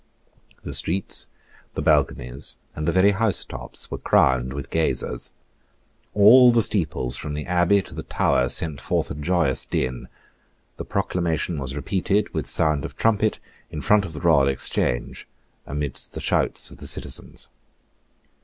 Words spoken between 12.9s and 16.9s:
trumpet, in front of the Royal Exchange, amidst the shouts of the